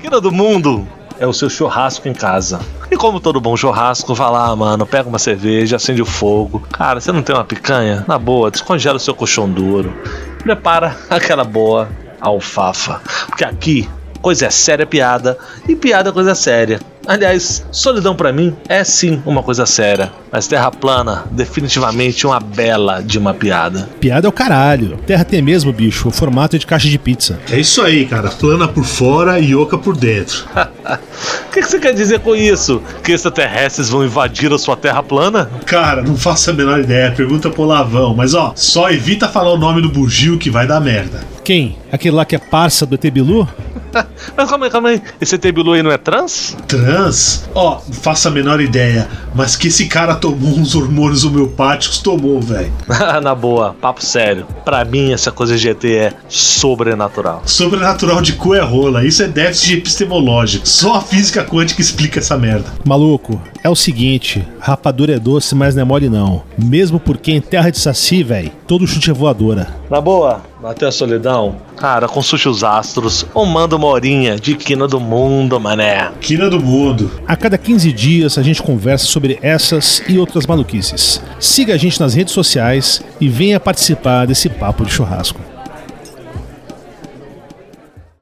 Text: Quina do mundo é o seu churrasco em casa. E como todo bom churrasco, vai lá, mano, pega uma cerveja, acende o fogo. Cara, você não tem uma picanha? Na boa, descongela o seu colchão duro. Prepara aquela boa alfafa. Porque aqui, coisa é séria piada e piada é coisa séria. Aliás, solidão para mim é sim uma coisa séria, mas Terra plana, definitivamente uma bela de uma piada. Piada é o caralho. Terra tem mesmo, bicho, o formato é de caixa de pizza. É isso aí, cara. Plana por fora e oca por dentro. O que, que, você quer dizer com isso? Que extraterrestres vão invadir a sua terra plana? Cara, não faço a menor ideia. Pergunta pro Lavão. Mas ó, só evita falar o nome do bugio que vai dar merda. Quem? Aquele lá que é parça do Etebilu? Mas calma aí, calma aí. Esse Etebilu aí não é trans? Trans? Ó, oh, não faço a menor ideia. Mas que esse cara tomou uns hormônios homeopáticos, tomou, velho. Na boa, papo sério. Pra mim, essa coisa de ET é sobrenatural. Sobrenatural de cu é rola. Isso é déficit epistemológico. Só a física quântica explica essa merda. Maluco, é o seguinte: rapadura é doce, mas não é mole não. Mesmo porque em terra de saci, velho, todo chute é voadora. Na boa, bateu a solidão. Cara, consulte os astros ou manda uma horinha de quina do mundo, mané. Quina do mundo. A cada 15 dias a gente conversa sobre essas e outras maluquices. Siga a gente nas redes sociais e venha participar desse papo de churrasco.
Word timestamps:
Quina 0.00 0.18
do 0.18 0.32
mundo 0.32 0.88
é 1.18 1.26
o 1.26 1.32
seu 1.32 1.50
churrasco 1.50 2.08
em 2.08 2.14
casa. 2.14 2.58
E 2.90 2.96
como 2.96 3.20
todo 3.20 3.38
bom 3.38 3.54
churrasco, 3.54 4.14
vai 4.14 4.30
lá, 4.30 4.56
mano, 4.56 4.86
pega 4.86 5.06
uma 5.06 5.18
cerveja, 5.18 5.76
acende 5.76 6.00
o 6.00 6.06
fogo. 6.06 6.66
Cara, 6.72 6.98
você 6.98 7.12
não 7.12 7.22
tem 7.22 7.36
uma 7.36 7.44
picanha? 7.44 8.02
Na 8.08 8.18
boa, 8.18 8.50
descongela 8.50 8.96
o 8.96 9.00
seu 9.00 9.14
colchão 9.14 9.46
duro. 9.46 9.92
Prepara 10.42 10.96
aquela 11.10 11.44
boa 11.44 11.86
alfafa. 12.18 13.02
Porque 13.26 13.44
aqui, 13.44 13.88
coisa 14.22 14.46
é 14.46 14.50
séria 14.50 14.86
piada 14.86 15.36
e 15.68 15.76
piada 15.76 16.08
é 16.08 16.12
coisa 16.12 16.34
séria. 16.34 16.80
Aliás, 17.06 17.64
solidão 17.72 18.14
para 18.14 18.32
mim 18.32 18.54
é 18.68 18.84
sim 18.84 19.22
uma 19.24 19.42
coisa 19.42 19.66
séria, 19.66 20.12
mas 20.30 20.46
Terra 20.46 20.70
plana, 20.70 21.24
definitivamente 21.30 22.26
uma 22.26 22.38
bela 22.38 23.02
de 23.02 23.18
uma 23.18 23.32
piada. 23.32 23.88
Piada 23.98 24.26
é 24.26 24.28
o 24.28 24.32
caralho. 24.32 24.98
Terra 25.06 25.24
tem 25.24 25.40
mesmo, 25.40 25.72
bicho, 25.72 26.08
o 26.08 26.12
formato 26.12 26.56
é 26.56 26.58
de 26.58 26.66
caixa 26.66 26.88
de 26.88 26.98
pizza. 26.98 27.38
É 27.50 27.58
isso 27.58 27.82
aí, 27.82 28.06
cara. 28.06 28.28
Plana 28.28 28.68
por 28.68 28.84
fora 28.84 29.40
e 29.40 29.54
oca 29.54 29.76
por 29.78 29.96
dentro. 29.96 30.44
O 31.50 31.52
que, 31.52 31.60
que, 31.60 31.66
você 31.66 31.80
quer 31.80 31.92
dizer 31.92 32.20
com 32.20 32.34
isso? 32.34 32.80
Que 33.02 33.12
extraterrestres 33.12 33.88
vão 33.88 34.04
invadir 34.04 34.52
a 34.52 34.58
sua 34.58 34.76
terra 34.76 35.02
plana? 35.02 35.50
Cara, 35.66 36.00
não 36.00 36.16
faço 36.16 36.50
a 36.50 36.52
menor 36.52 36.78
ideia. 36.78 37.10
Pergunta 37.10 37.50
pro 37.50 37.64
Lavão. 37.64 38.14
Mas 38.14 38.34
ó, 38.34 38.52
só 38.54 38.88
evita 38.88 39.28
falar 39.28 39.52
o 39.52 39.58
nome 39.58 39.82
do 39.82 39.88
bugio 39.88 40.38
que 40.38 40.48
vai 40.48 40.66
dar 40.66 40.80
merda. 40.80 41.20
Quem? 41.44 41.76
Aquele 41.90 42.14
lá 42.14 42.24
que 42.24 42.36
é 42.36 42.38
parça 42.38 42.86
do 42.86 42.94
Etebilu? 42.94 43.48
Mas 44.36 44.48
calma 44.48 44.66
aí, 44.66 44.70
calma 44.70 44.88
aí. 44.90 45.02
Esse 45.20 45.34
Etebilu 45.34 45.72
aí 45.72 45.82
não 45.82 45.90
é 45.90 45.98
trans? 45.98 46.56
Trans? 46.66 47.48
Ó, 47.54 47.78
oh, 47.78 47.88
não 47.88 47.94
faço 47.94 48.28
a 48.28 48.30
menor 48.30 48.60
ideia. 48.60 49.08
Mas 49.34 49.56
que 49.56 49.68
esse 49.68 49.86
cara 49.86 50.14
tomou 50.14 50.58
uns 50.58 50.74
hormônios 50.74 51.24
homeopáticos, 51.24 51.98
tomou, 51.98 52.40
velho. 52.40 52.72
Na 53.22 53.34
boa, 53.34 53.74
papo 53.80 54.04
sério. 54.04 54.46
Pra 54.64 54.84
mim, 54.84 55.12
essa 55.12 55.30
coisa 55.30 55.56
de 55.56 55.68
ET 55.68 55.84
é 55.84 56.12
sobrenatural. 56.28 57.42
Sobrenatural 57.46 58.20
de 58.20 58.34
cu 58.34 58.54
é 58.54 58.60
rola. 58.60 59.04
Isso 59.04 59.22
é 59.22 59.28
déficit 59.28 59.78
epistemológico. 59.78 60.68
Só 60.68 60.96
a 60.96 61.00
física 61.00 61.44
quântica 61.44 61.80
explica 61.80 62.18
essa 62.18 62.36
merda. 62.36 62.66
Maluco, 62.84 63.40
é 63.62 63.68
o 63.68 63.76
seguinte: 63.76 64.46
rapadura 64.58 65.14
é 65.14 65.18
doce, 65.18 65.54
mas 65.54 65.74
não 65.74 65.82
é 65.82 65.84
mole 65.84 66.08
não. 66.08 66.42
Mesmo 66.58 66.98
porque 66.98 67.32
em 67.32 67.40
terra 67.40 67.70
de 67.70 67.78
saci, 67.78 68.22
velho, 68.22 68.50
todo 68.66 68.86
chute 68.86 69.10
é 69.10 69.14
voadora. 69.14 69.68
Na 69.90 70.00
boa, 70.00 70.42
bateu 70.60 70.88
a 70.88 70.92
solidão. 70.92 71.56
Cara, 71.76 72.06
consulte 72.06 72.48
os 72.48 72.62
astros 72.62 73.24
ou 73.32 73.46
manda 73.46 73.76
uma 73.76 73.86
horinha 73.86 74.36
de 74.36 74.54
quina 74.54 74.86
do 74.86 75.00
mundo, 75.00 75.58
mané. 75.58 76.12
Quina 76.20 76.50
do 76.50 76.60
mundo. 76.60 77.10
A 77.26 77.34
cada 77.34 77.56
15 77.56 77.92
dias 77.92 78.36
a 78.36 78.42
gente 78.42 78.62
conversa 78.62 79.06
sobre 79.06 79.38
essas 79.42 80.02
e 80.08 80.18
outras 80.18 80.46
maluquices. 80.46 81.22
Siga 81.38 81.74
a 81.74 81.78
gente 81.78 81.98
nas 81.98 82.14
redes 82.14 82.34
sociais 82.34 83.02
e 83.20 83.28
venha 83.28 83.58
participar 83.58 84.26
desse 84.26 84.48
papo 84.48 84.84
de 84.84 84.92
churrasco. 84.92 85.40